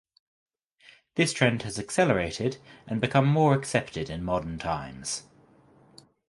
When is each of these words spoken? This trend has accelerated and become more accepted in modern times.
This 1.13 1.31
trend 1.31 1.61
has 1.61 1.77
accelerated 1.77 2.57
and 2.87 2.99
become 2.99 3.27
more 3.27 3.53
accepted 3.53 4.09
in 4.09 4.23
modern 4.23 4.57
times. 4.57 5.25